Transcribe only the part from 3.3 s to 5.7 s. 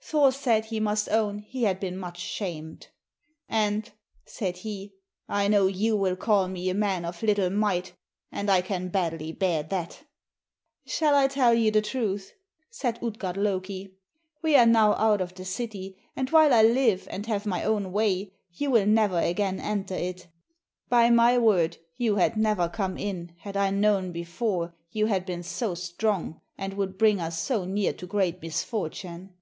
"And," said he, "I know